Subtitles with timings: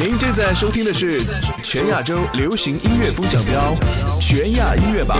[0.00, 1.20] 您正在收听的是
[1.62, 3.74] 全亚洲流行音乐风向标
[4.18, 5.18] 全亚音乐榜。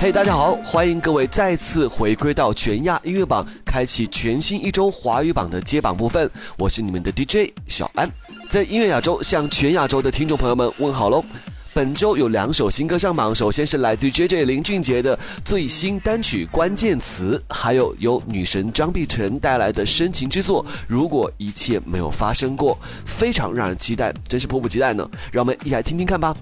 [0.00, 6.30] 嘿，大家好，欢迎各位再次回归到全亚音乐榜，开启全新一周华语榜的接榜部分。
[6.56, 8.08] 我是你们的 DJ 小安，
[8.48, 11.24] 在音乐亚洲向全亚洲的听众朋友们问好喽。
[11.74, 25.08] 本周有两首新歌上榜，首先是来自 JJ 林俊杰的最新单曲《关键词》，还有由女神张碧晨带来的深情之作《如果一切没有发生过》，非常让人期待，真是迫不及待呢。
[25.30, 26.36] 让我们一起来听听看吧。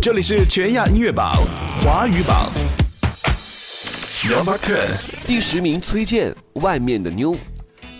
[0.00, 1.32] 这里是全亚音乐榜
[1.80, 2.50] 华语榜
[4.28, 4.88] ，Number Ten，
[5.24, 7.34] 第十名崔健《外面的妞》。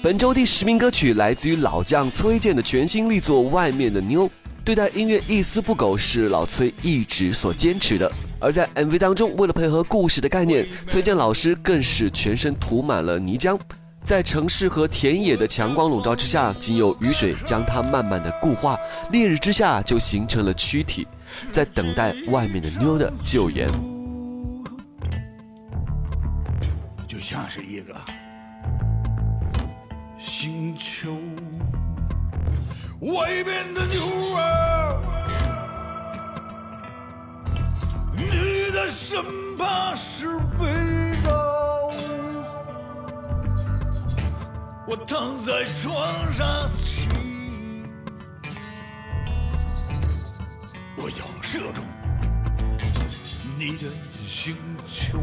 [0.02, 4.26] 本周第十名歌曲来自于老将崔健的全新力作《外面的妞》，
[4.64, 8.10] 对待音乐一丝不苟是老崔一直所坚持的。
[8.40, 13.56] 而在 MV 当中，为了配合故事的概念，崔健老师更是全身涂满了泥浆，
[14.04, 18.76] 在城市和田野的强光笼罩之下，仅有雨水将它慢慢的固化，
[19.12, 21.06] 烈日之下就形成了躯体，
[21.52, 23.70] 在等待外面的妞的救援。
[27.06, 27.94] 就像是一个。
[30.24, 31.12] 星球
[33.00, 35.00] 外边的妞儿，
[38.14, 39.20] 你的身
[39.58, 41.90] 旁是味道。
[44.86, 47.08] 我躺在床上起，
[50.96, 51.84] 我要射中
[53.58, 53.90] 你的
[54.22, 55.18] 星球。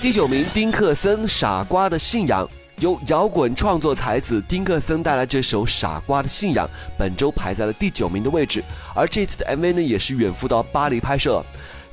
[0.00, 2.46] 第九名，丁克森《傻瓜的信仰》
[2.78, 6.66] 由摇滚创作才子丁克森带来这首《傻瓜的信仰》，
[6.96, 8.62] 本周排在了第九名的位置。
[8.94, 11.44] 而这次的 MV 呢，也是远赴到巴黎拍摄。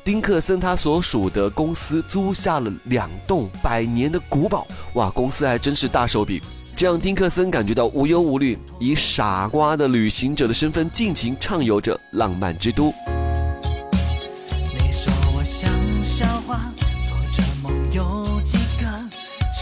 [0.04, 6.42] 丁克森他所属的公司租下了两栋百年的古堡，哇，公司还真是大手笔，
[6.76, 12.94] 这让丁克森感觉到无忧无虑，以傻瓜的旅行者的身份尽情畅游着浪漫之都。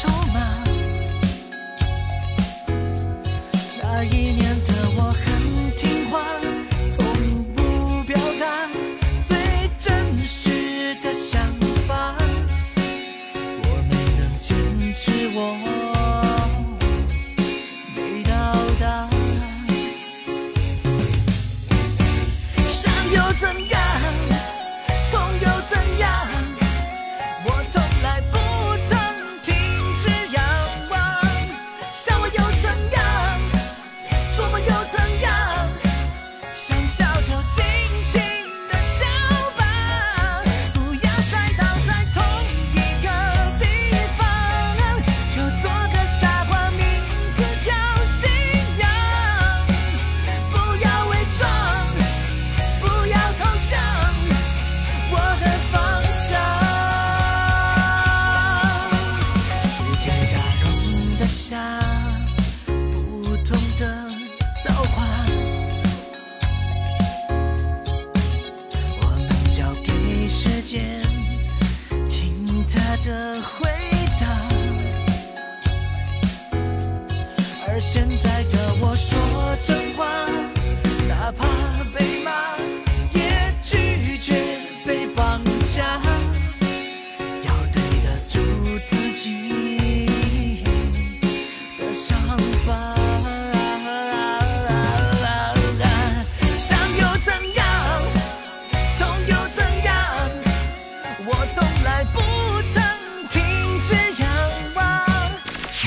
[0.08, 0.64] 好吗？
[3.82, 4.47] 那一年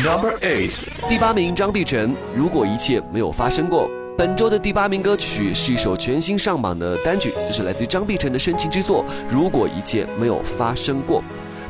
[0.02, 0.70] Number eight，
[1.10, 3.86] 第八名张碧晨，如果一切没有发生过。
[4.16, 11.20] 本周的第八名歌曲是一首全新上榜的单曲，这是来自张碧晨的深情之作《如果一切没有发生过》。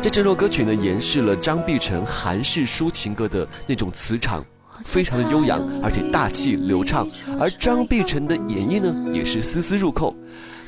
[0.00, 4.44] 这整首歌曲呢，延续了张碧晨韩式抒情歌的那种磁场，
[4.80, 7.08] 非常的悠扬，而且大气流畅。
[7.36, 10.14] 而张碧晨的演绎呢，也是丝丝入扣，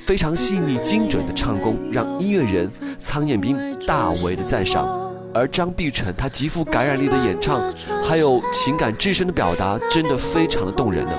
[0.05, 2.69] 非常细腻精准的唱功，让音乐人
[2.99, 3.57] 苍雁斌
[3.87, 5.02] 大为的赞赏。
[5.35, 7.63] 而张碧晨她极富感染力的演唱，
[8.03, 11.13] 还有情感至深的表达，真的非常的动人呢。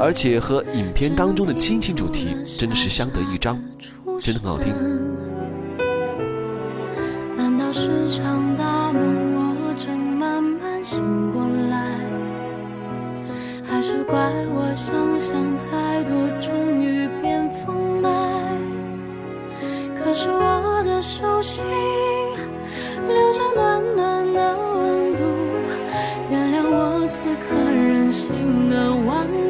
[0.00, 3.60] 而且和影片当中的亲情主题真的是相得益彰，
[4.20, 4.72] 真的很好听。
[7.36, 11.00] 难道是场大梦，我正慢慢醒
[11.32, 11.98] 过来？
[13.68, 14.14] 还是怪
[14.54, 18.10] 我想象太多，终于变疯来？
[19.96, 21.64] 可是我的手心
[23.08, 25.22] 留下暖暖的温度，
[26.30, 29.47] 原谅我此刻任性的顽固。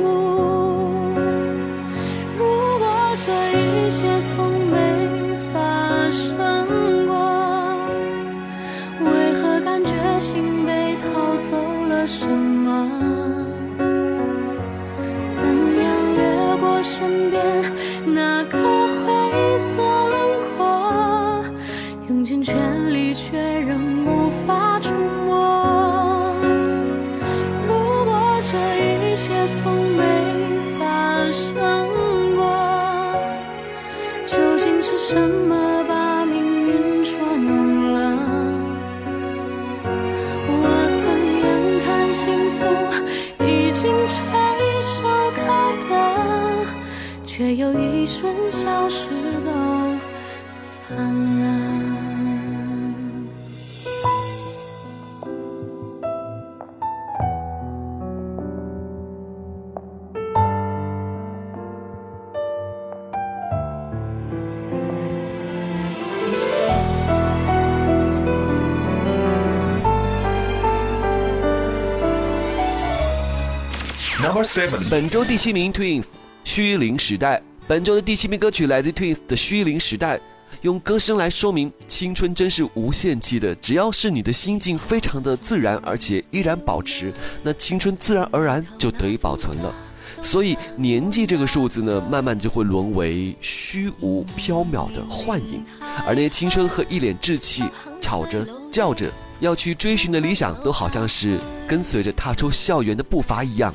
[74.91, 76.07] 本周第七名 Twins
[76.43, 77.43] 虚龄时代。
[77.67, 80.17] 本周的第七名歌曲来自 Twins 的《虚龄时代》，
[80.63, 83.55] 用歌声来说明青春真是无限期的。
[83.57, 87.13] 只要是你的心境非常的自然，而且依然保持，
[87.43, 89.75] 那青春自然而然就得以保存了。
[90.23, 95.63] 所以年纪这个数字呢，慢慢就会沦为虚无缥缈的幻影，
[96.07, 97.65] 而那些青春和一脸稚气、
[98.01, 103.75] 吵着叫着要去追寻的理想，都好像是跟随着踏出校园的步伐一样。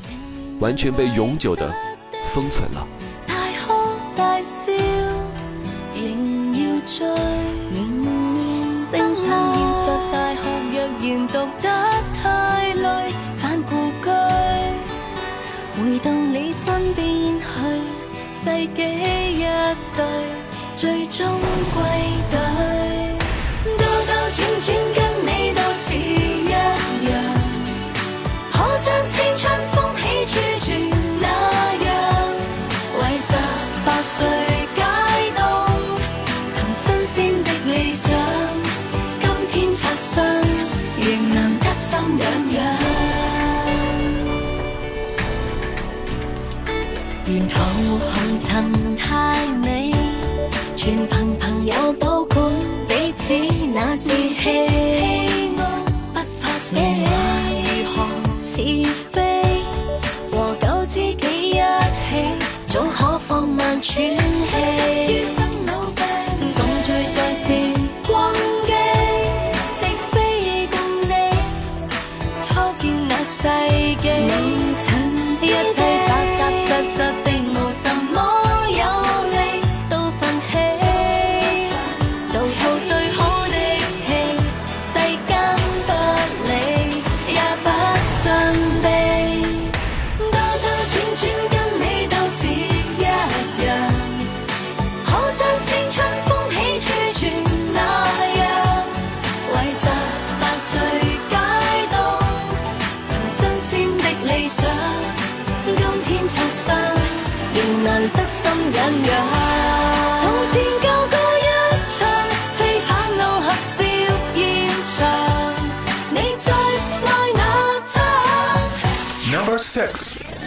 [0.60, 1.74] 完全被永久的
[2.24, 2.88] 封存了。
[3.28, 3.34] 大
[3.66, 3.74] 哭
[4.16, 4.72] 大笑，
[5.94, 7.06] 仍要追。
[7.72, 8.42] 明年
[8.92, 9.24] 正常
[9.54, 10.42] 現實大学
[10.72, 11.68] 若然读得
[12.22, 13.72] 太累，返故
[14.04, 14.10] 居，
[15.76, 17.46] 回到你身边去，
[18.32, 18.44] 世
[18.76, 18.80] 纪
[19.40, 19.46] 一
[19.96, 20.06] 对，
[20.76, 21.28] 最终
[21.74, 21.82] 归
[34.22, 34.53] 八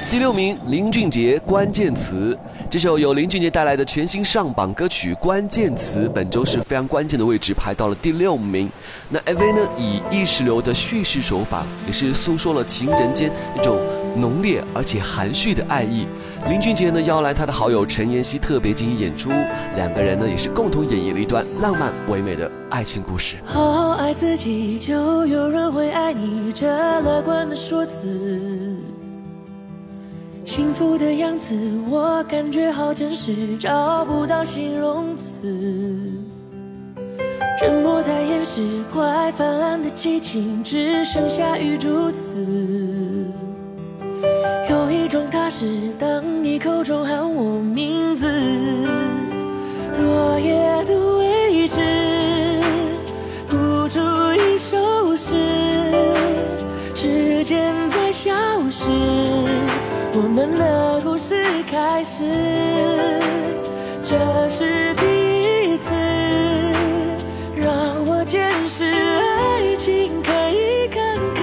[0.08, 2.36] 第六名林俊杰，關鍵詞。
[2.70, 8.70] 這这首由林俊杰带来的全新上榜歌曲《关键词》，本周是非常关键的位置，排到了第六名。
[9.08, 13.80] 那 MV 呢，以意识流的叙事手法，也是诉说了情人间一种
[14.16, 16.06] 浓烈而且含蓄的爱意。
[16.48, 19.30] 林俊杰呢邀来他的好友陈妍希特别进行演出，
[19.74, 23.36] 两个人呢也是共同演绎了一段浪漫唯美的爱情故事。
[23.44, 26.66] 好好爱自己，就有人会爱你，这
[27.00, 28.76] 乐观的说辞。
[30.44, 31.54] 幸福的样子，
[31.90, 36.12] 我感觉好真实，找不到形容词。
[37.58, 38.62] 沉默在掩饰
[38.92, 42.30] 快泛滥的激情，只剩下雨珠子。
[44.68, 48.26] 有一种踏实，当你口中喊我名字，
[49.98, 51.80] 落叶的位置，
[53.48, 54.00] 谱出
[54.34, 55.34] 一首诗，
[56.94, 58.32] 时间在消
[58.70, 58.90] 失，
[60.14, 61.34] 我们的故事
[61.70, 62.24] 开始，
[64.02, 64.16] 这
[64.48, 65.04] 是第
[65.72, 65.92] 一次
[67.54, 67.68] 让
[68.06, 70.98] 我见识爱情可以慷
[71.34, 71.38] 慨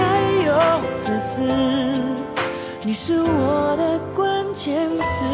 [0.45, 0.51] 又
[0.99, 1.82] 自私。
[2.93, 5.25] 你是我的关键词。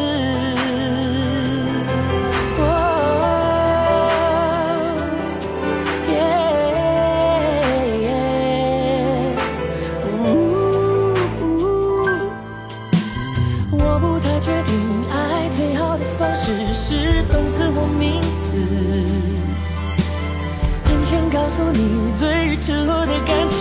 [13.70, 14.72] 我不太确定，
[15.12, 18.56] 爱最好的方式是动词或名词。
[20.86, 23.59] 很想告诉你，最赤裸的感情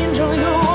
[0.00, 0.69] 心中有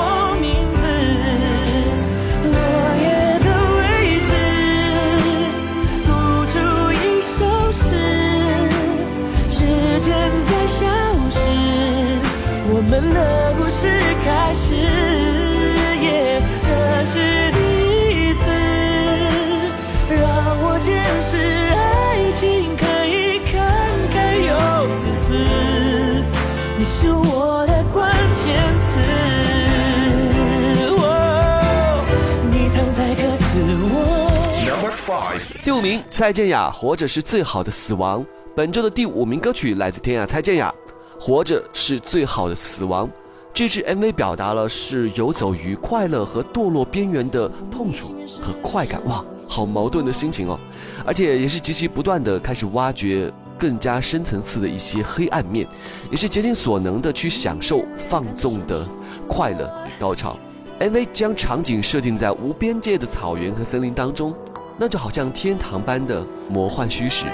[35.66, 38.22] 第五名，蔡健雅《活着是最好的死亡》。
[38.54, 40.72] 本周的第五名歌曲来自天涯蔡健雅，
[41.20, 43.04] 《活着是最好的死亡》。
[43.52, 50.56] 这支 MV 表达了是游走于快乐和堕落边缘的痛楚和快感，哇，好矛盾的心情哦！
[51.04, 55.66] 而且也是极其不断的开始挖掘更加深层次的一些黑暗面，
[56.12, 58.86] 也是竭尽所能的去享受放纵的
[59.26, 60.38] 快乐与高潮。
[60.78, 64.32] MV 将场景设定在无边界的草原和森林当中，
[64.78, 67.26] 那就好像天堂般的魔幻虚实。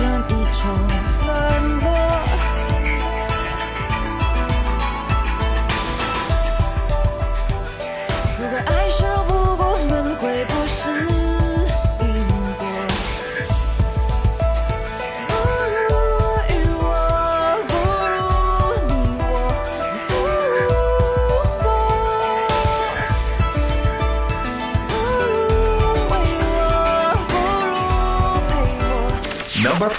[0.00, 1.19] 像，一种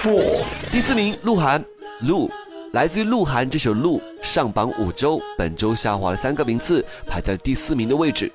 [0.02, 0.44] four.
[0.72, 1.64] 第四名，鹿晗，
[2.08, 2.28] 鹿，
[2.72, 8.32] 来自于鹿晗这首《鹿》上榜五周，本周下滑了三个名次，排在第四名的位置。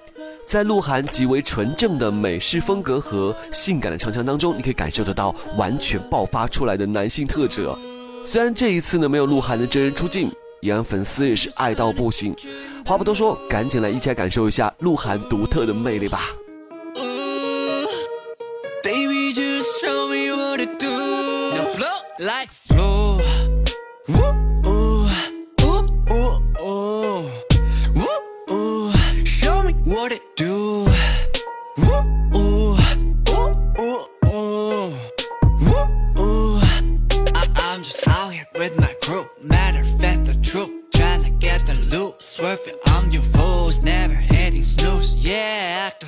[0.47, 7.69] 在鹿晗极为纯正的美式风格和性感的唱腔当中，你可以感受得到完全爆发出来的男性特质。
[8.25, 10.31] 虽然这一次呢没有鹿晗的真人出镜，
[10.61, 12.33] 也让粉丝也是爱到不行。
[12.85, 16.27] 话不多说，赶紧来一起来感受一下鹿晗独特的魅力吧。
[22.19, 23.19] Like flow.
[24.09, 25.09] Woo, ooh,
[25.63, 27.31] ooh, ooh, ooh.
[27.95, 28.93] Woo, ooh.
[29.25, 30.87] Show me what to do.
[31.77, 32.01] Woo,
[32.35, 32.77] ooh,
[33.29, 34.95] ooh, ooh, ooh.
[35.61, 35.85] Woo,
[36.19, 36.61] ooh.
[37.35, 39.29] I- I'm just out here with my crew.
[39.43, 40.71] Matter of fact, the truth.
[40.93, 42.23] Tryna get the loot.
[42.23, 43.83] Swerving on you fools.
[43.83, 45.15] Never hitting snooze.
[45.17, 46.07] Yeah, act a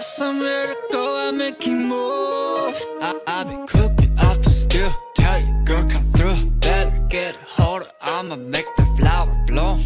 [0.00, 2.86] Got somewhere to go, I'm making moves.
[3.02, 4.88] I, I've been cooking up a stew.
[5.14, 6.36] Tell you, girl, come through.
[6.52, 9.78] Better get a hold of, I'ma make the flower bloom.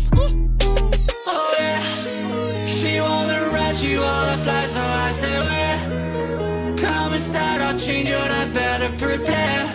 [1.26, 1.82] Oh yeah,
[2.64, 8.20] she wanna ride, she wanna fly, so I say, well, come inside, I'll change your
[8.20, 9.66] I better prepare.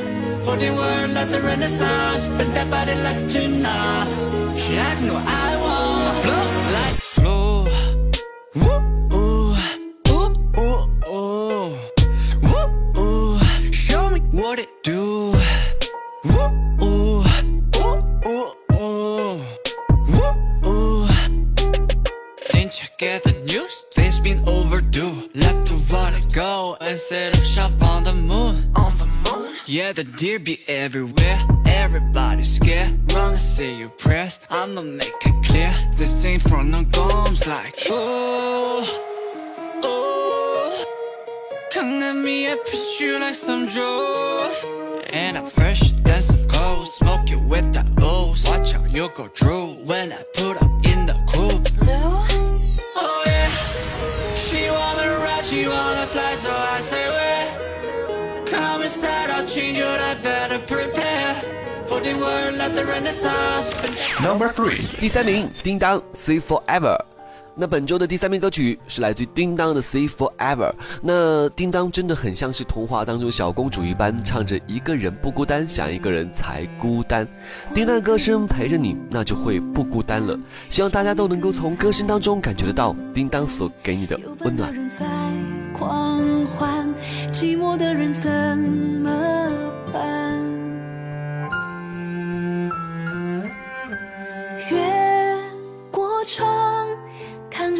[0.46, 4.15] Putting word like the Renaissance, bend that body like gymnast.
[4.58, 6.99] She asks me what I want, flow like
[30.00, 31.38] the deer be everywhere.
[31.65, 32.94] Everybody's scared.
[33.12, 34.39] Wrong, I say you press.
[34.50, 35.74] I'ma make it clear.
[35.98, 37.75] This ain't for no gums like.
[37.89, 38.79] Oh,
[39.84, 40.86] oh.
[41.74, 44.65] Come at me, I push you like some drugs.
[45.12, 46.94] And I'm fresher than some clothes.
[46.94, 48.46] Smoke you with the O's.
[48.48, 51.67] Watch how you go through when I put up in the coupe.
[52.95, 53.52] Oh yeah,
[54.36, 57.38] she wanna ride, she wanna fly, so I say where.
[59.49, 61.33] Change your life, better prepare.
[61.88, 63.73] Putting word like the Renaissance.
[64.23, 64.85] Number three.
[64.99, 66.95] 第三名，叮当《See Forever》。
[67.55, 70.69] 那本周的第三名歌曲是来自于叮当的《See Forever》。
[71.01, 77.27] 那叮当真的很像是童话当中小公主一般，唱着一个人不孤单，想一个人才孤单。
[77.73, 80.38] 叮当的歌声陪着你，那就会不孤单了。
[80.69, 84.79] 希望大家都能够从歌声当中感觉得到叮当所给你的温暖伴的。
[84.79, 85.07] 人在
[85.73, 86.88] 狂欢，
[87.31, 89.38] 寂寞的人怎么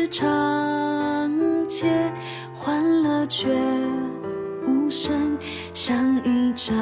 [0.10, 1.86] 长街，
[2.54, 3.48] 欢乐却
[4.65, 5.38] 无声，
[5.74, 6.76] 像一张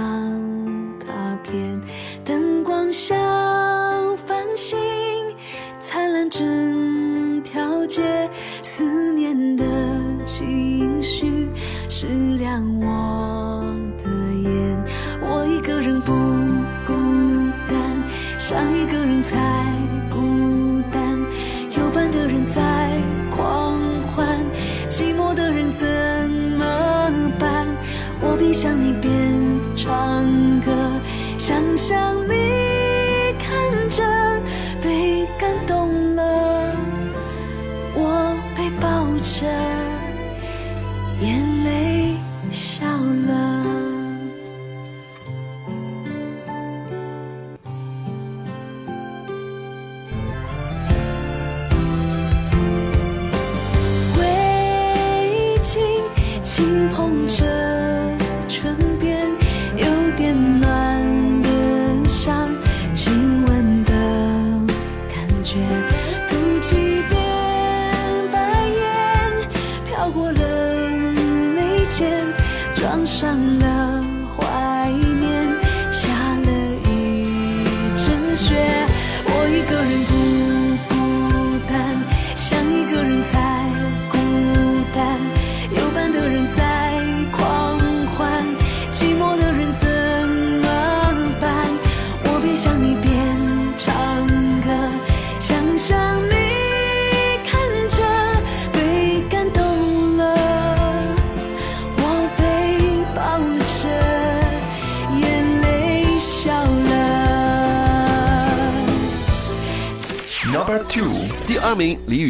[0.99, 1.11] 卡
[1.43, 1.81] 片，
[2.23, 3.17] 灯光像
[4.17, 4.77] 繁星。
[5.79, 8.29] 灿烂整条街，
[8.61, 9.65] 思念的
[10.25, 11.49] 情绪
[11.89, 13.63] 是亮我
[13.97, 14.09] 的
[14.43, 14.85] 眼。
[15.21, 16.13] 我一个人不
[16.85, 16.93] 孤
[17.69, 17.77] 单，
[18.37, 19.37] 想一个人才
[28.59, 29.13] 想你边
[29.75, 30.25] 唱
[30.61, 30.71] 歌，
[31.37, 32.33] 想象你
[33.37, 33.53] 看
[33.87, 34.03] 着
[34.81, 36.75] 被感动了，
[37.93, 39.45] 我被抱着，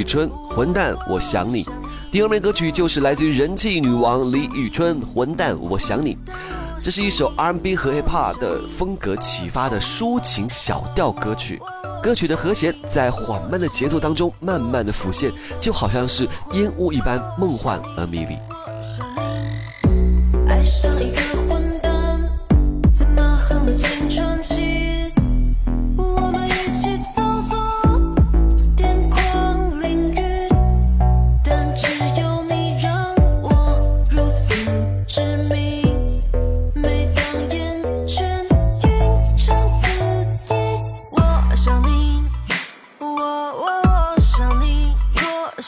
[0.08, 1.66] 春《混蛋我想你》，
[2.10, 6.16] 第二枚歌曲就是来自于人气女王李宇春《混蛋我想你》。
[6.82, 11.62] 这是一首 R&B 和 Hip Hop 的风格启发的抒情小调歌曲。
[12.02, 18.38] 歌曲的和弦在缓慢的节奏当中慢慢的浮现，就好像是烟雾一般梦幻而迷离。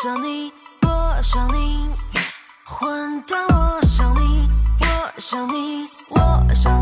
[0.02, 0.50] 想你，
[0.84, 1.90] 我想你。
[2.64, 4.48] 混蛋，我想你，
[4.80, 6.79] 我想你，我想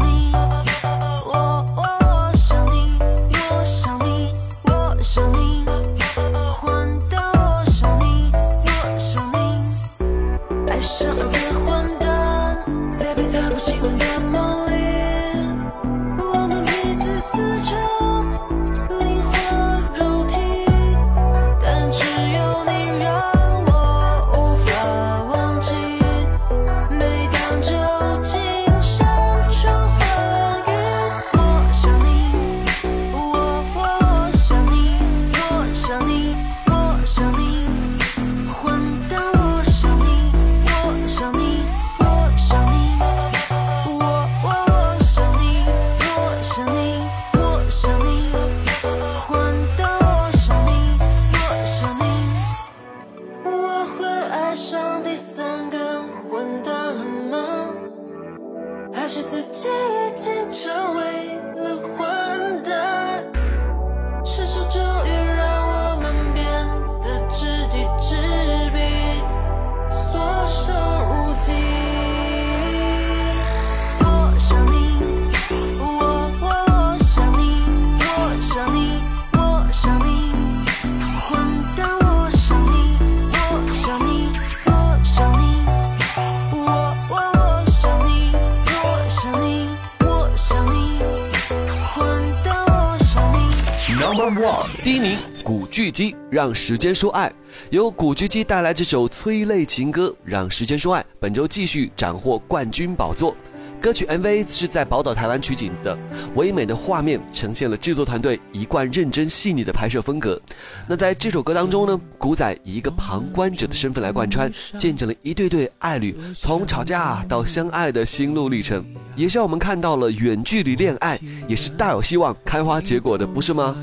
[94.83, 97.29] 第一名，古巨基《让时间说爱》，
[97.69, 103.33] 由古巨基带来这首催泪情歌《让时间说爱》，本周继续斩获冠军宝座。
[103.79, 105.97] 歌曲 MV 是在宝岛台湾取景的，
[106.33, 110.41] 唯美的画面呈现了制作团队一贯认真细腻的拍摄风格。
[110.89, 118.83] 那在这首歌当中呢，古仔以一个旁观者的身份来贯穿，见证了一对对爱侣从吵架到相爱的心路历程，
[119.15, 123.77] 也是让我们看到了远距离恋爱也是大有希望开花结果的，不是吗？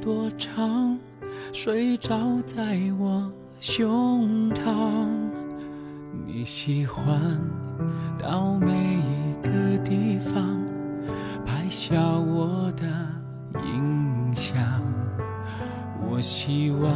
[0.00, 0.98] 多长？
[1.52, 3.30] 睡着在我
[3.60, 5.06] 胸膛。
[6.26, 7.40] 你喜欢
[8.18, 10.60] 到每一个地方
[11.44, 12.84] 拍下我的
[13.64, 14.56] 影像。
[16.08, 16.92] 我希望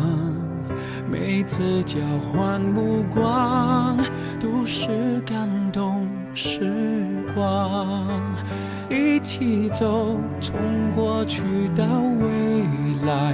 [1.10, 3.98] 每次交换目光
[4.40, 8.20] 都是感动时光，
[8.90, 11.42] 一起走，从过去
[11.76, 11.84] 到
[12.20, 12.64] 未
[13.06, 13.32] 来，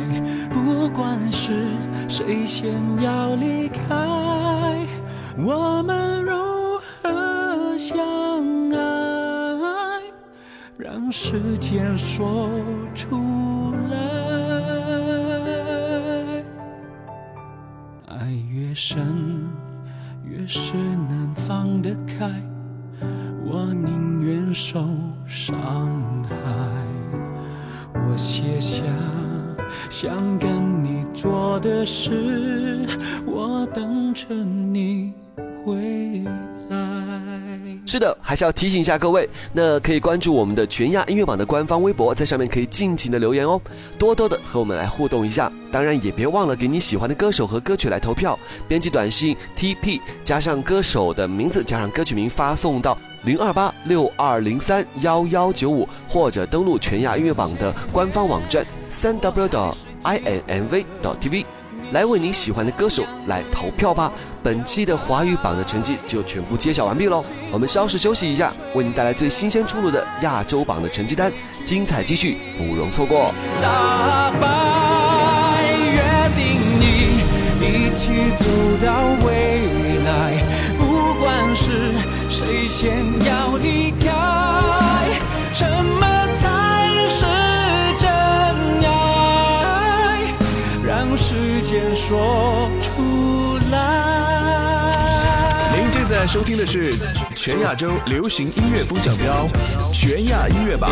[0.52, 1.64] 不管是
[2.10, 4.76] 谁先要离开，
[5.38, 6.32] 我们如
[7.00, 7.96] 何相
[8.70, 10.02] 爱，
[10.76, 12.50] 让时间说
[12.94, 13.96] 出来。
[18.08, 19.48] 爱越深，
[20.22, 22.30] 越是能放得开。
[23.44, 24.80] 我宁愿受
[25.26, 26.34] 伤害。
[27.94, 28.82] 我写下
[29.90, 32.86] 想跟你做的事，
[33.26, 35.12] 我等着你
[35.64, 36.55] 回应。
[37.88, 43.60] 是的，还是要提醒一下各位，那可以关注我们的全亚音乐榜的官方微博，在上面可以尽情的留言哦，
[43.96, 45.50] 多多的和我们来互动一下。
[45.70, 61.44] 当然也别忘了给你喜欢的歌手和歌曲来投票，编辑短信 TP 加上歌手的名字加上歌曲名发送到零二八六二零三幺幺九五，或者登录全亚音乐榜的官方网站三 w 的 i n m v 到 tv。
[61.92, 64.12] 来为你喜欢的歌手来投票吧！
[64.42, 67.24] 本期的华语榜的成绩就全部揭晓完毕喽。
[67.50, 71.32] 我们稍事休息一下，为您带来最新鲜出炉的亚洲榜的成绩单，
[71.64, 73.32] 精彩继续，不容错过。
[73.62, 76.02] 打败，约
[76.36, 76.84] 定你
[77.60, 78.44] 一起走
[78.84, 80.42] 到未来，
[80.78, 81.92] 不管是
[82.28, 83.56] 谁先要
[92.08, 94.96] 说出来。
[95.76, 96.92] 您正在收听的是
[97.34, 99.44] 全亚洲流行音乐风向标
[99.92, 100.88] 全亚音乐榜。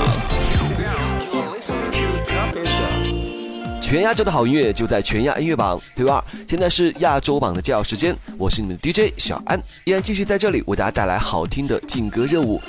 [3.95, 5.81] 全亚洲的好音乐就在全亚音乐榜。
[5.95, 12.61] 配二，现在是亚洲榜的介绍时间，我是你们的 DJ 小安，依然继续在这里为大家带来好听的劲歌热舞。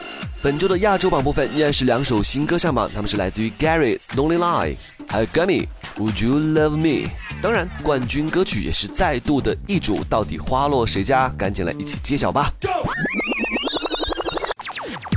[0.43, 4.75] 本周的亚洲榜部分依然是两首新歌上榜，他们是来自于 Gary Lonely Lie，
[5.07, 5.65] 还有 Gummy
[5.97, 7.09] Would You Love Me。
[7.41, 11.27] 当然，冠军歌曲也是再度的易主，到底花落谁家？
[11.29, 12.53] 赶紧来一起揭晓吧！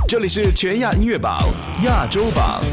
[0.07, 2.63] 这里是全亚音乐榜亚洲榜。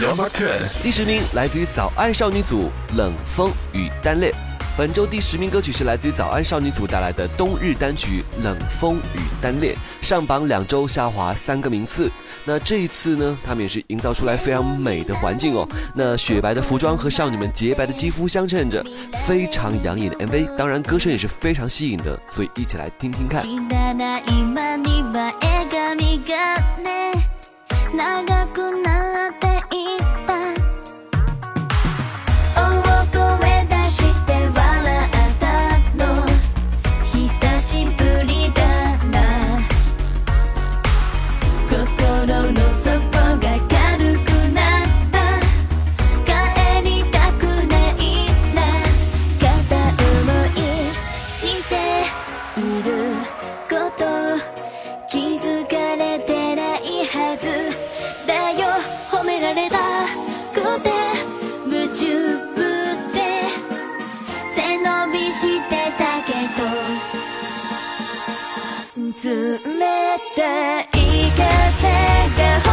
[0.00, 4.32] Number Ten，第十名来自于早安少女组《冷风与单恋》。
[4.76, 12.10] 本周第十名歌曲是来自于早安少女组带来的冬日单曲《冷风与单恋》，上榜两周下滑三个名次。
[12.44, 15.68] 那这一次呢，他们也是营造出来非常美的环境哦。
[15.94, 18.84] 那雪白的服装和少女们洁白的肌肤相衬着，
[19.28, 23.44] 非常养眼的 MV，当然歌声也是非常吸引的，所以一起来听听看。
[69.24, 69.30] 冷
[70.36, 71.88] たい風
[72.36, 72.63] が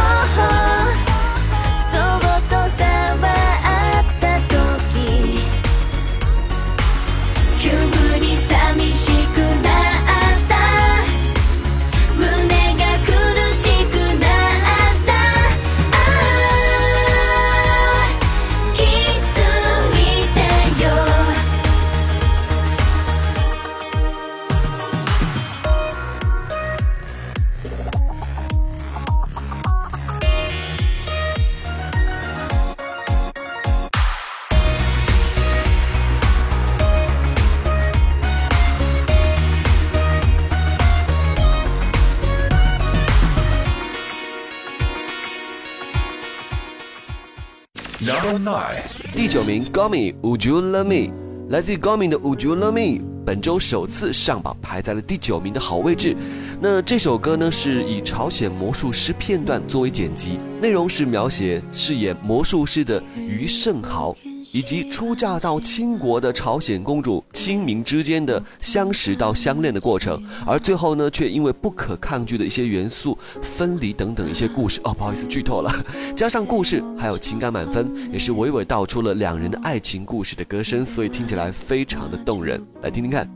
[49.14, 51.12] 第九名 Gummy Would You Love Me，
[51.50, 56.16] 来自于 Gummy 的 Would You Love Me，本周首次上榜，排在了第九名的好位置。
[56.58, 64.16] 那这首歌呢，是以朝鲜魔术师片段作为剪辑，内容是描写饰演魔术师的于胜豪。
[64.52, 75.72] 以及出嫁到倾国的朝鲜公主清明之间的相识到相恋的过程，而最后呢，却因为不可抗拒的一些元素分离等等一些故事哦，不好意思剧透了，
[76.14, 83.28] 加上故事还有情感满分，也是娓娓道出了两人的爱情故事的歌声，所以听起来非常的动人，来听听看。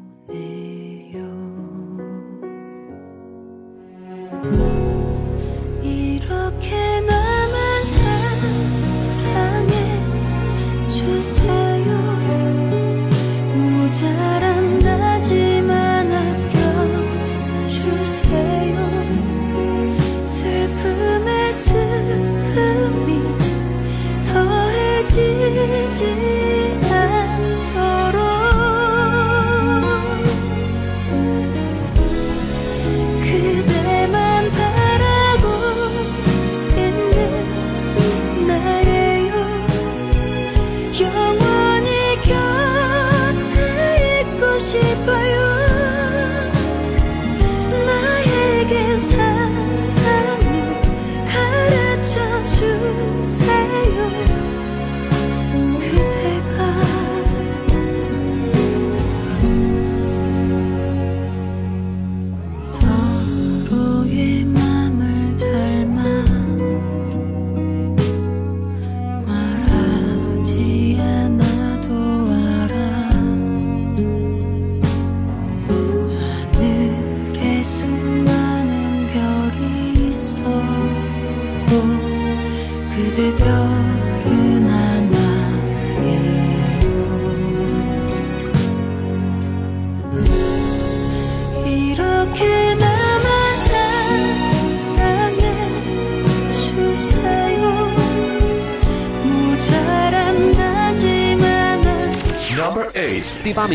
[25.06, 25.22] 寂
[25.92, 26.45] 静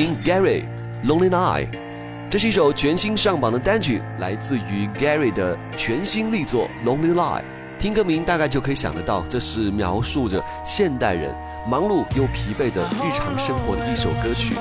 [0.01, 0.63] 名 Gary
[1.05, 1.67] Lonely Night，
[2.27, 7.43] 这是一首全新上榜的单曲，来自于 Gary 的全新力作 Lonely Night。
[7.77, 11.31] 听歌名大概就可以想得到，这是描述着现代人
[11.69, 14.55] 忙碌又疲惫的日常生活的一首歌曲。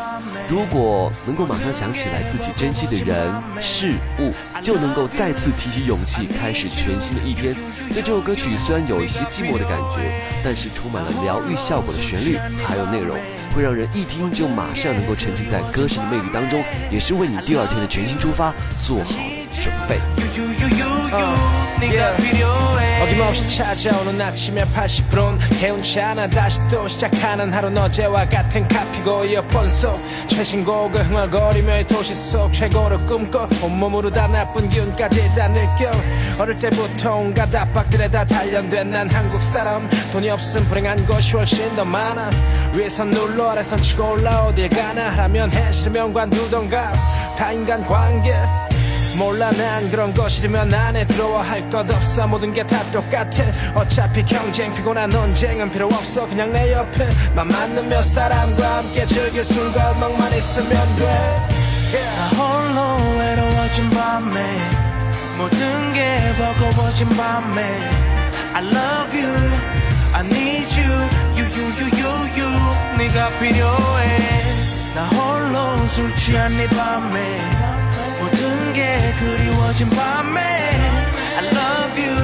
[0.47, 7.55] 如果能够马上想起来自己珍惜的人事物，就能够再次提起勇气，开始全新的一天。
[7.91, 10.13] 所以这首歌曲虽然有一些寂寞的感觉，
[10.45, 13.17] 但是充满了疗愈效果的旋律还有内容，
[13.55, 20.01] 会让人一听就马上能够沉浸在歌声的魅力当中，也是为你第二天的全新出发做好了准备。
[23.03, 29.99] 어김없이 찾아오는 아침에 80분 개운치 않아 다시 또 시작하는 하루 어제와 같은 카피고 이어폰 속
[30.29, 35.91] 최신곡을 흥얼거리며 이 도시 속 최고를 꿈꿔 온몸으로 다 나쁜 기운까지 다 느껴.
[36.39, 39.89] 어릴 때부터 온갖 압박들에 다 단련된 난 한국 사람.
[40.13, 42.31] 돈이 없음 불행한 것이 훨씬 더 많아.
[42.75, 46.93] 위에선 눌러 아래선 치고 올라 어딜 가나 하라면 해 싫으면 관두던가
[47.37, 48.35] 다 인간 관계
[49.19, 52.27] 몰라 난 그런 거 싫으면 안에 들어와 할 것 없어.
[52.27, 53.45] 모든 게 다 똑같아.
[53.75, 56.27] 어차피 경쟁 피곤한 논쟁은 필요 없어.
[56.29, 61.49] 그냥 내 옆에 맘 맞는 몇 사람과 함께 즐길 순간만만 있으면 돼.
[61.93, 62.37] Yeah.
[62.37, 64.59] 홀로 외로워진 밤에
[65.37, 67.81] 모든 게 버거워진 밤에
[68.55, 69.35] I love you
[70.15, 70.91] I need you
[71.37, 74.19] You you you you you 네가 필요해.
[74.95, 77.41] 나 홀로 술 취한 네 밤에
[78.21, 80.41] 모든 게 그리워진 밤에
[81.39, 82.17] I love you.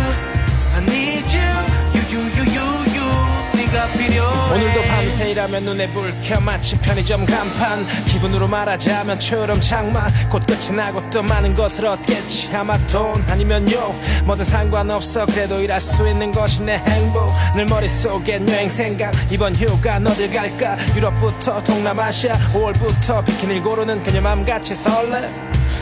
[0.74, 1.48] I need you.
[1.94, 3.56] You you you you you.
[3.56, 4.52] 네가 필요해.
[4.52, 7.86] 오늘도 밤새 일하면 눈에 불켜 마치 편의점 간판.
[8.08, 10.10] 기분으로 말하자면 초여름 장마.
[10.30, 12.50] 곧 끝이 나고 또 많은 것을 얻겠지.
[12.54, 15.24] 아마 돈 아니면 욕 뭐든 상관없어.
[15.26, 17.32] 그래도 일할 수 있는 것이 내 행복.
[17.54, 19.14] 늘 머릿속엔 여행 생각.
[19.30, 20.76] 이번 휴가 어딜 갈까?
[20.94, 22.36] 유럽부터 동남아시아.
[22.52, 25.28] 5월부터 비키니를 고르는 그녀 맘같이 설레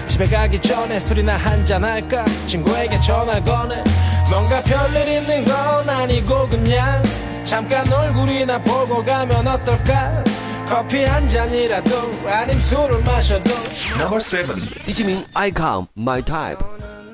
[0.08, 3.84] 집에 가기 전에 술이나 한잔 할까 친구에게 전화 거네
[4.30, 7.04] 뭔가 별일 있는 건 아니고 그냥
[7.45, 10.24] 잠깐 얼굴이나 보고 가면 어떨까
[10.67, 11.89] 커피 한 잔이라도
[12.28, 13.50] 아님 술을 마셔도
[13.98, 14.60] Number seven.
[14.86, 16.60] 第七名，Icon My Type，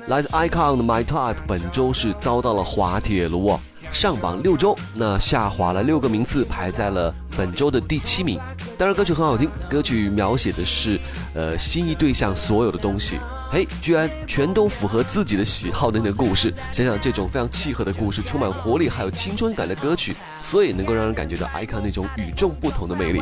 [0.06, 3.60] 来自 Icon 的 My Type 本周是遭到了滑铁卢哦，
[3.91, 8.39] 上榜六周，那下滑了六个名次，排在了本周的第七名。
[8.77, 10.99] 当然，歌曲很好听，歌曲描写的是
[11.35, 13.17] 呃心仪对象所有的东西，
[13.51, 16.53] 嘿，居然全都符合自己的喜好的那个故事。
[16.71, 23.21] 想想这种非常契合的故事，充满活力还有青春感的歌曲，所以能够让人感觉到 Icon 那种与众不同的魅力。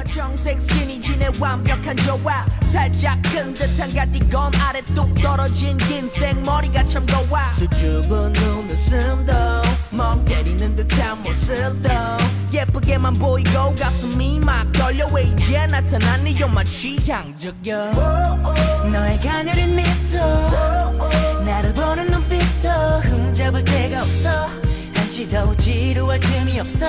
[25.20, 26.86] 시도 지루할 틈이 없어.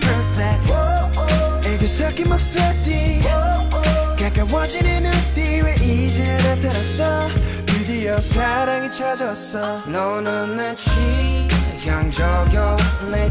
[0.00, 0.72] Perfect.
[1.64, 3.22] 애교 섞인 목소리.
[4.18, 7.28] 가까워지는 우리 왜 이제 나타났어
[7.66, 9.84] 드디어 사랑이 찾았어.
[9.86, 12.76] 너는 내 취향적여
[13.08, 13.30] 내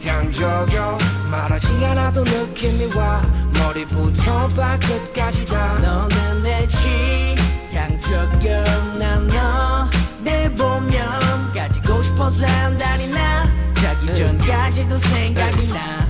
[0.00, 0.96] 취향적여.
[1.30, 3.20] 말하지 않아도 느낌이 와.
[3.60, 5.78] 머리부터 발끝까지 다.
[5.82, 8.64] 너는 내 취향적여.
[8.98, 11.25] 난너내 보면
[12.25, 16.07] 가지고 싶어서 한다니 나 자기 전까지도 생각이 나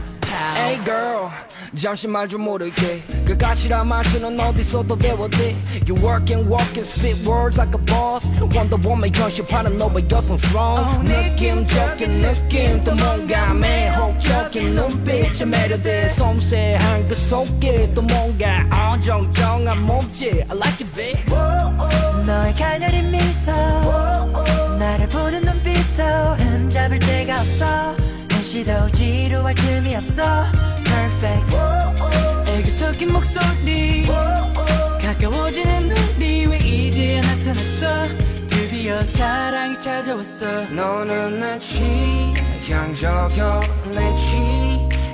[0.56, 1.30] Hey girl
[1.76, 5.56] 잠시 말 좀 모를게 그 가치란 말투는 어디서도 배웠대
[5.88, 11.06] You work and walk and spit words like a boss Wonder Woman 현실파는 너의 여성스러운
[11.06, 20.58] 느낌적인 느낌 또 뭔가 매혹적인 눈빛에 매료돼 섬세한 그 속에 또 뭔가 어정쩡한 몸짓 I
[20.58, 21.24] like it babe
[22.26, 24.15] 너의 가녀린 미소 나를 보는 눈빛도 흠
[26.77, 27.65] 잡을 데가 없어.
[28.31, 30.23] 한시도 지루할 틈이 없어.
[30.85, 31.57] Perfect.
[32.47, 34.07] 애교 섞인 목소리.
[35.01, 38.09] 가까워지는 우리 왜 이제야 나타났어?
[38.47, 40.65] 드디어 사랑이 찾아왔어.
[40.71, 41.59] 너는 내
[42.61, 43.63] 취향적여
[43.95, 44.15] 내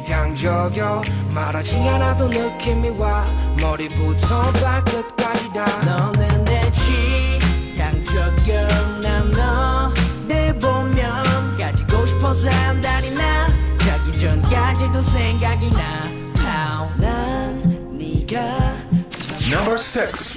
[0.04, 3.24] 취향적여 말하지 않아도 느낌이 와.
[3.60, 5.64] 머리부터 발끝까지 다.
[5.86, 6.31] 너는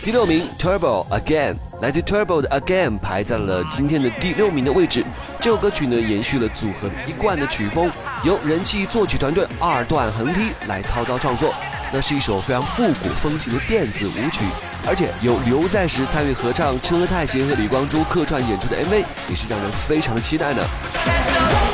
[0.04, 5.06] 第六名 Turbo Again，来自 Turbo 的 Again 排在了今天的第六名的位置。
[5.40, 7.92] 这首歌曲呢，延续了组合一贯的曲风，
[8.24, 11.54] 由人气作曲团队二段横踢来操刀创作。
[11.94, 14.44] 那是一首非常复古风情的电子舞曲，
[14.88, 21.65] 而且由刘在石参与合唱，车太贤和李光洙客串演出的 MV 也是让人非常的期待呢。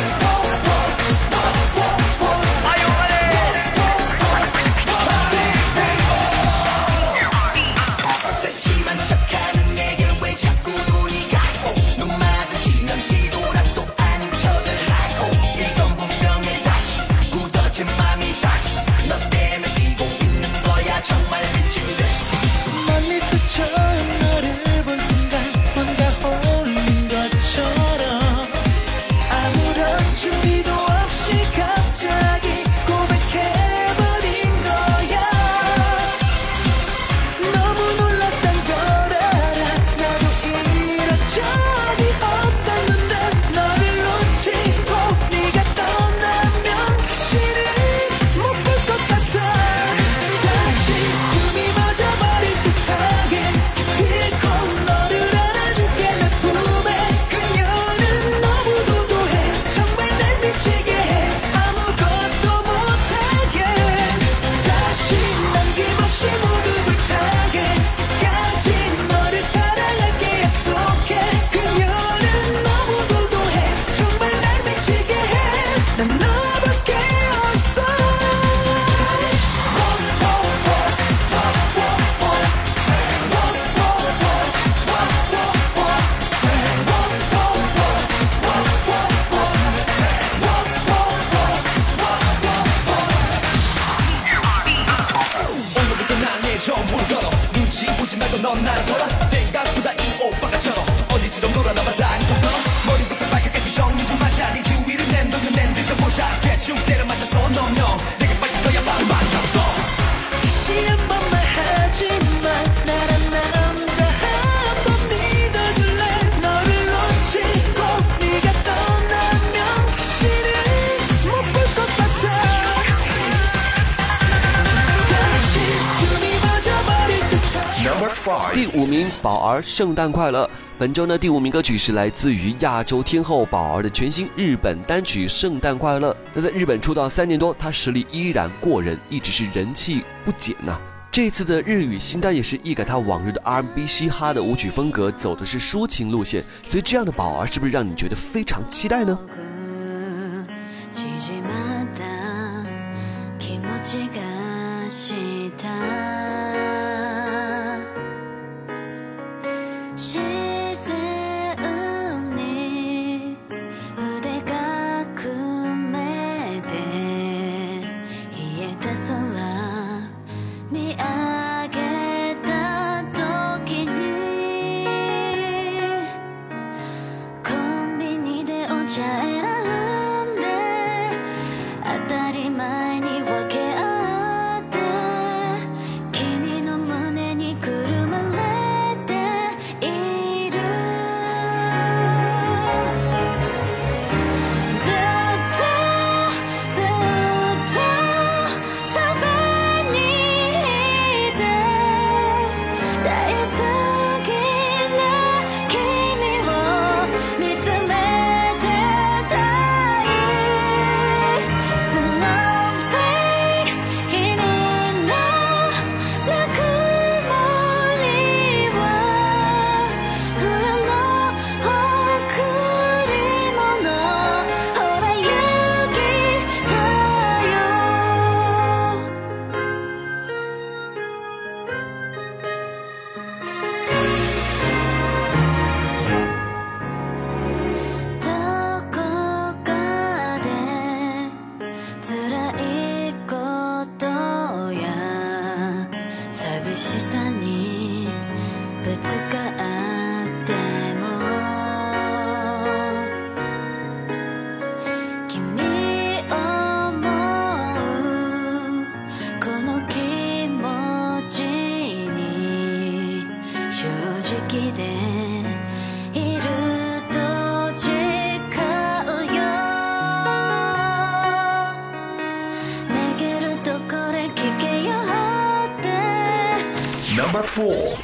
[128.91, 130.49] 名，宝儿，圣诞快乐。
[130.77, 136.11] 本周呢，第五名歌曲是来自于亚洲天后宝儿的全新日本单曲《圣诞快乐》。
[136.33, 140.77] 那在日本出道三年多，她实力依然过人，一直是人气不减呐。
[141.09, 146.43] 这次的日语新单也是一改她往日的 R&B 嘻哈的舞曲风格，走的是抒情路线。
[146.67, 149.17] 所以这样的宝儿是不是让你觉得非常期待呢？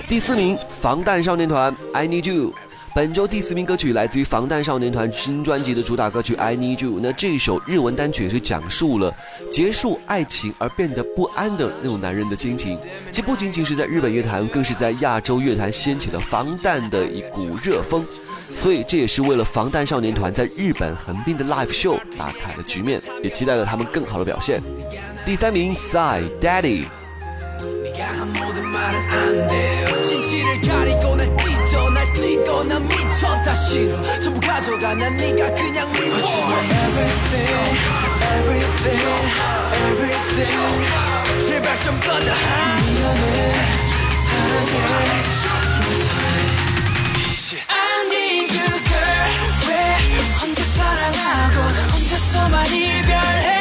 [0.09, 2.51] 第四名，防弹少年团《I Need You》。
[2.95, 6.91] 本周第四名歌曲来自于防弹少年团新专辑的主打歌曲《I Need You》。
[7.03, 9.13] 那这首日文单曲是讲述了
[9.51, 12.79] 结束爱情而变得不安的那种男人的心情。
[13.11, 18.05] 其不仅仅是在日本乐坛，更是在亚洲乐坛掀起了防弹的一股热风。
[18.57, 24.63] 所以这也是为了防弹少年团在日本横滨的 live show 打开了局面，也期待着他们更好的表现。
[25.25, 26.85] 第三名，Psy Daddy。
[28.05, 30.01] 한 모든 말은 안 돼요.
[30.03, 33.27] 진실을 가리고 날 찢어 날 찢고 난 미쳐.
[33.43, 37.47] 다 싫어 전부 가져가 난 네가 그냥 미워 But you are everything
[38.37, 39.03] everything
[39.89, 41.47] everything.
[41.47, 42.31] 제발 좀 꺼져.
[42.31, 43.53] 미안해.
[44.27, 44.77] 사랑해.
[47.69, 49.29] I need you girl.
[49.67, 49.97] 왜
[50.41, 51.57] 혼자 사랑하고
[51.93, 53.56] 혼자서만 이별해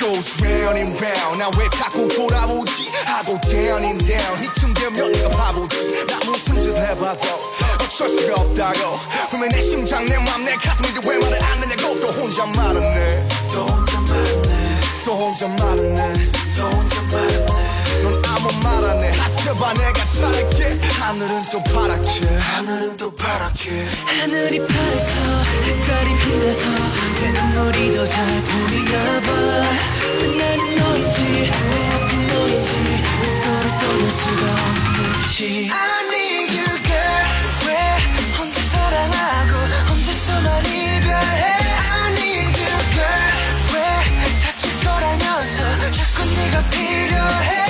[0.00, 6.05] goes round and round 나 왜 자꾸 돌아오지 하고 down down 이쯤 되면 네가 바보지
[6.07, 7.39] 나 무슨 짓을 해봐도
[7.83, 8.99] 어쩔 수가 없다고.
[9.29, 11.99] 분명 내 심장 내 맘 내 가슴인데 왜 말을 안 하냐고.
[11.99, 13.27] 또 혼자 말았네.
[13.53, 14.79] 또 혼자 말았네.
[15.05, 16.13] 또 혼자 말았네.
[16.57, 17.45] 또 혼자 말았네.
[18.03, 19.11] 넌 아무 말 안 해.
[19.17, 20.79] 하셔봐 내가 잘할게.
[20.99, 22.27] 하늘은 또 파랗게.
[22.37, 23.85] 하늘은 또 파랗게.
[24.19, 25.11] 하늘이 파래서
[25.65, 26.65] 햇살이 빛나서
[27.21, 31.51] 내 눈물이 더 잘 보이나 봐왜 나는 너인지
[32.45, 32.71] 언제
[33.79, 34.43] 떠날 수가
[35.19, 35.67] 없지?
[35.71, 36.93] 아니, 그걸
[37.65, 38.39] 왜?
[38.39, 39.91] 언제 사랑하고?
[39.91, 40.99] 언제 써널이?
[41.01, 41.43] 별해?
[42.03, 43.03] 아니, 그걸
[43.73, 45.17] 왜 다칠 거라?
[46.35, 47.64] 네가 필요해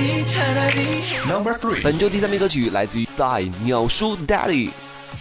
[0.00, 4.70] 차라리 차라리 本周第三名歌曲来自于 Psy 鸟叔 Daddy。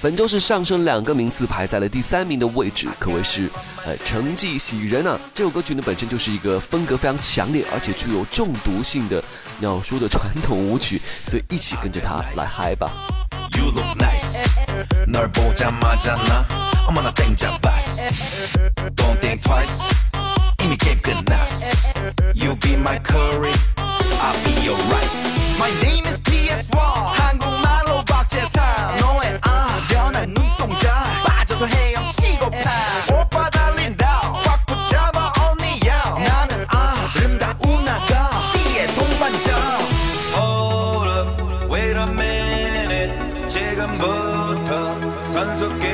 [0.01, 3.49] 本周是上升两个名次，排在了第三名的位置，可谓是
[3.85, 5.19] 呃成绩喜人啊！
[5.33, 9.21] 这首歌曲呢本身就是一个风格非常强烈，而且具有中毒性的
[9.59, 12.89] 鸟叔的传统舞曲，所以一起跟着它来嗨吧！
[13.57, 14.37] You look nice
[15.05, 16.45] 널 보자마자 나
[16.87, 18.09] 어머나 땡잡았어
[18.95, 19.81] Don't think twice
[20.63, 21.75] 이미 게임 끝났어
[22.35, 23.53] You be my curry
[24.18, 24.78] I'll be your
[25.58, 31.04] My name is PS1 한국말로 박재상 너의 아 변한 눈동자.
[31.26, 33.14] 빠져서 헤엄치고 파.
[33.20, 39.56] 오빠 달린다 꽉 붙잡아 언니야 나는 아름다운 아가 씨의 동반자.
[40.34, 43.48] Hold up, wait a minute.
[43.48, 45.86] 지금부터 선수끼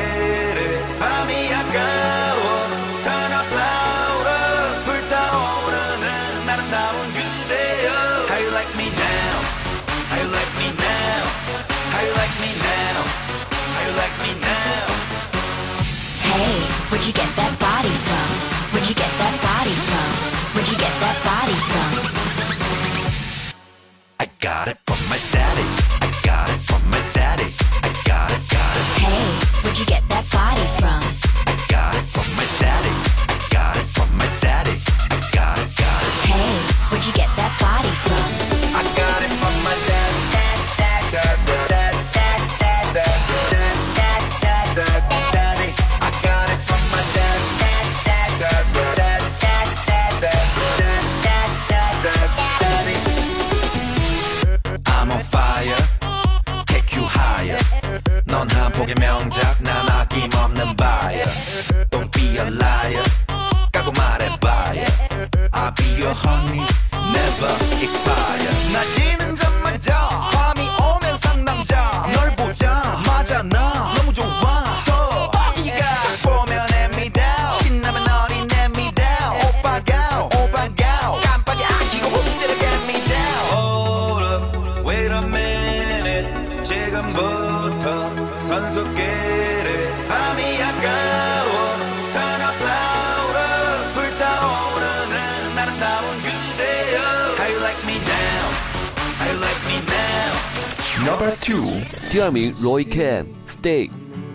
[86.95, 87.85] 지금부터
[88.39, 89.67] 선수끼리
[90.07, 91.51] 밤이 아까워
[92.13, 95.15] Turn up louder 불타오르는
[95.57, 96.95] 아름다운 그대여
[97.35, 98.43] How you like me now
[99.19, 100.31] How you like me now
[101.03, 103.89] Number two，第二名 Roy Khan Stay。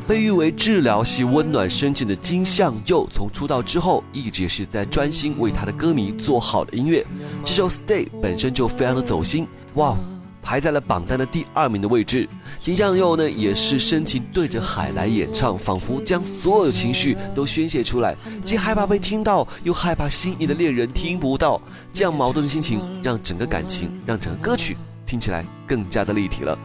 [0.07, 7.05] 被誉为治疗系温暖深情的金相佑，从出道之后一直是在专心为他的歌迷做好的音乐。
[7.45, 9.97] 这首《Stay》本身就非常的走心，哇，
[10.41, 12.29] 排在了榜单的第二名的位置。
[12.62, 21.60] 金相佑呢，也是深情对着海来演唱，仿佛将所有情绪都宣泄出来，既害怕被听到，又害怕心仪的恋人听不到，
[21.92, 26.56] 这样矛盾的心情让整个感情，让整个歌曲听起来更加的立体了。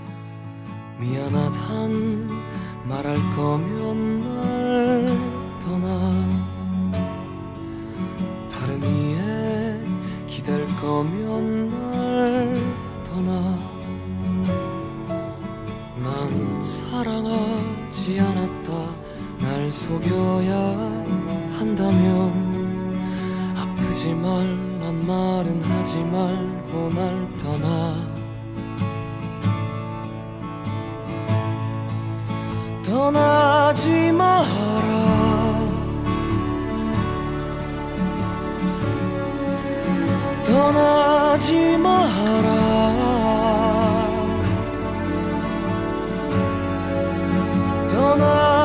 [16.96, 18.72] 사랑하지 않았다.
[19.38, 20.56] 날 속여야
[21.58, 22.32] 한다면
[23.54, 27.94] 아프지 말란 말은 하지 말고 날 떠나.
[32.82, 34.46] 떠나지 마라.
[40.46, 43.25] 떠나지 마라
[48.06, 48.55] on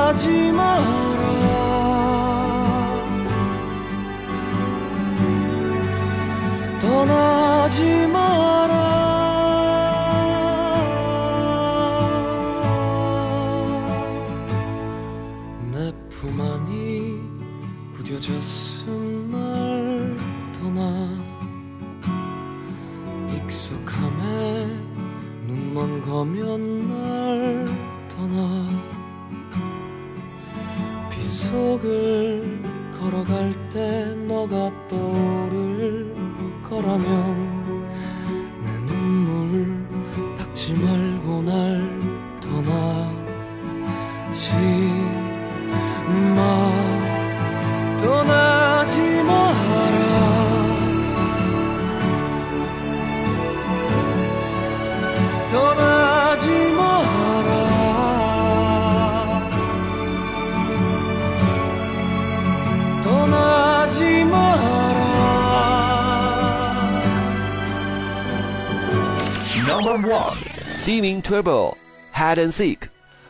[71.01, 71.75] 名 Turbo
[72.13, 72.77] Hide and Seek，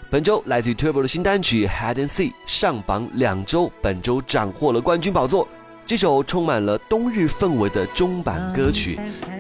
[0.10, 5.48] 本周来自于 Turbo 的新单曲 Hide and Seek 上榜两周，本周斩获了冠军宝座。
[5.88, 9.00] 这首充满了冬日氛围的中版歌曲，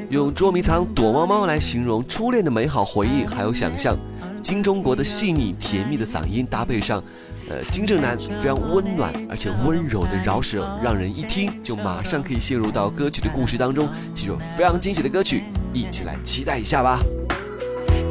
[0.09, 3.97] 用捉迷藏、躲猫猫来形容初恋的美好回忆，还有想象。
[4.41, 7.01] 金钟国的细腻甜蜜的嗓音搭配上，
[7.49, 16.99] 呃，金正男非常温暖而且温柔的饶舌，让人一听就马上可以陷入到歌曲的故事当中，是首非常惊喜的歌曲，一起来期待一下吧。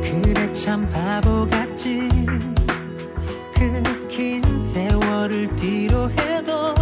[0.02, 2.08] 그래 참 바보 같지.
[3.54, 6.74] 그 긴 세월을 뒤로 해도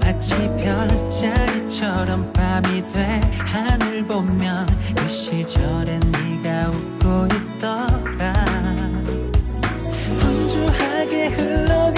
[0.00, 4.66] 마치 별자리처럼 밤이 돼 하늘 보면
[4.96, 8.32] 그 시절엔 네가 웃고 있더라.
[10.18, 11.89] 분주하게 흘러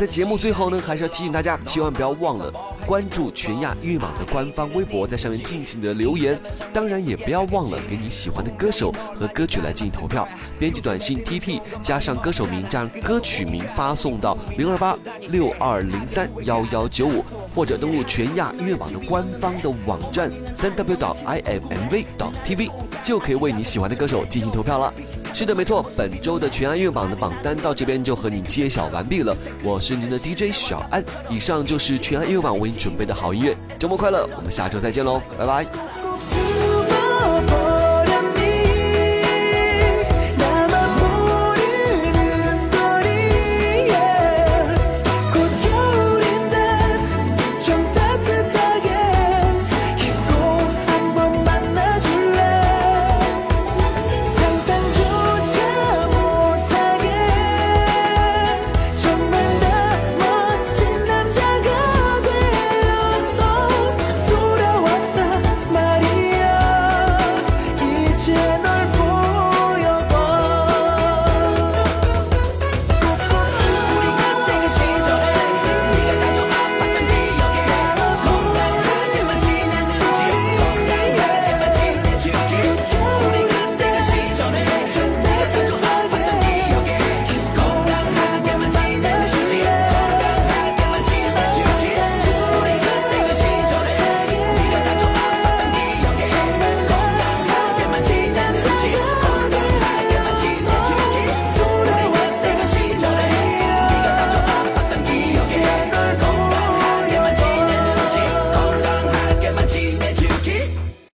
[0.00, 2.50] 在节目最后呢，还是要提醒大家，千万不要忘了
[2.86, 6.40] 关注全亚御马的官方微博，在上面尽情的留言。
[6.72, 10.26] 当然，也不要忘了给你喜欢的歌手和歌曲来进行投票。
[10.58, 14.96] 编辑短信 TP 加上歌手名加歌曲名发送到零二八
[15.28, 17.22] 六二零三幺幺九五，
[17.54, 22.70] 或者登录全亚音乐网的官方的网站三 w 点 i m m v 点 tv，
[23.02, 24.92] 就可以为你喜欢的歌手进行投票了。
[25.32, 29.36] 是的，没错，本周的全亚音乐榜的榜单到这边就和你揭晓完毕了。
[29.62, 33.56] 我是您的 DJ 小安，以上就是全亚音乐榜为你准备的好音乐。
[33.78, 36.49] 周末快乐，我们下周再见喽，拜拜。